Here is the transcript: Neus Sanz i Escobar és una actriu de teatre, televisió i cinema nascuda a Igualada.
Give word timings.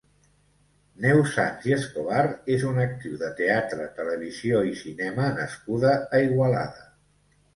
Neus 1.01 1.27
Sanz 1.33 1.67
i 1.69 1.73
Escobar 1.75 2.23
és 2.55 2.63
una 2.69 2.81
actriu 2.87 3.19
de 3.23 3.29
teatre, 3.41 3.85
televisió 3.99 4.63
i 4.69 4.73
cinema 4.81 5.29
nascuda 5.37 5.93
a 6.19 6.23
Igualada. 6.29 6.89